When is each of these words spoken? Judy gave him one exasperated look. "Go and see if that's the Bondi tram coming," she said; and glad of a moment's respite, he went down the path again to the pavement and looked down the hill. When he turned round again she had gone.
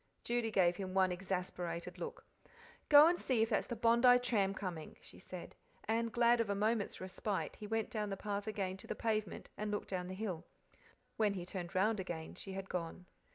Judy 0.23 0.49
gave 0.49 0.77
him 0.77 0.95
one 0.95 1.11
exasperated 1.11 1.99
look. 1.99 2.25
"Go 2.89 3.05
and 3.05 3.19
see 3.19 3.43
if 3.43 3.49
that's 3.51 3.67
the 3.67 3.75
Bondi 3.75 4.17
tram 4.17 4.55
coming," 4.55 4.97
she 4.99 5.19
said; 5.19 5.53
and 5.83 6.11
glad 6.11 6.41
of 6.41 6.49
a 6.49 6.55
moment's 6.55 6.99
respite, 6.99 7.57
he 7.57 7.67
went 7.67 7.91
down 7.91 8.09
the 8.09 8.17
path 8.17 8.47
again 8.47 8.77
to 8.77 8.87
the 8.87 8.95
pavement 8.95 9.49
and 9.59 9.69
looked 9.69 9.89
down 9.89 10.07
the 10.07 10.15
hill. 10.15 10.43
When 11.17 11.35
he 11.35 11.45
turned 11.45 11.75
round 11.75 11.99
again 11.99 12.33
she 12.33 12.53
had 12.53 12.67
gone. 12.67 13.05